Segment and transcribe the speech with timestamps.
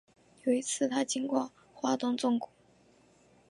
[0.45, 2.49] 有一次他经过花东纵谷